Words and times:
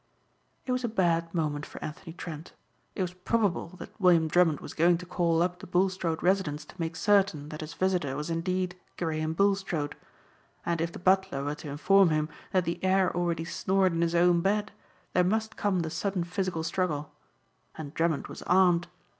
It 0.65 0.71
was 0.71 0.83
a 0.83 0.87
bad 0.87 1.31
moment 1.31 1.63
for 1.63 1.79
Anthony 1.83 2.11
Trent. 2.13 2.53
It 2.95 3.03
was 3.03 3.13
probable 3.13 3.67
that 3.77 4.01
William 4.01 4.27
Drummond 4.27 4.59
was 4.59 4.73
going 4.73 4.97
to 4.97 5.05
call 5.05 5.43
up 5.43 5.59
the 5.59 5.67
Bulstrode 5.67 6.23
residence 6.23 6.65
to 6.65 6.75
make 6.79 6.95
certain 6.95 7.49
that 7.49 7.61
his 7.61 7.75
visitor 7.75 8.15
was 8.15 8.31
indeed 8.31 8.75
Graham 8.97 9.33
Bulstrode. 9.33 9.95
And 10.65 10.81
if 10.81 10.91
the 10.91 10.97
butler 10.97 11.43
were 11.43 11.53
to 11.53 11.69
inform 11.69 12.09
him 12.09 12.29
that 12.51 12.65
the 12.65 12.83
heir 12.83 13.15
already 13.15 13.45
snored 13.45 13.93
in 13.93 14.01
his 14.01 14.15
own 14.15 14.41
bed 14.41 14.71
there 15.13 15.23
must 15.23 15.55
come 15.55 15.81
the 15.81 15.91
sudden 15.91 16.23
physical 16.23 16.63
struggle. 16.63 17.13
And 17.75 17.93
Drummond 17.93 18.25
was 18.25 18.41
armed. 18.47 18.87